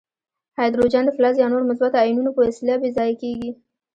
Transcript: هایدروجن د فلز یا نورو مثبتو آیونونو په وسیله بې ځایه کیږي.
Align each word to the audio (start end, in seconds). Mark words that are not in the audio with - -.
هایدروجن 0.57 1.03
د 1.05 1.09
فلز 1.17 1.35
یا 1.41 1.47
نورو 1.51 1.69
مثبتو 1.71 2.01
آیونونو 2.03 2.31
په 2.35 2.41
وسیله 2.47 2.73
بې 2.81 2.89
ځایه 2.97 3.15
کیږي. 3.21 3.49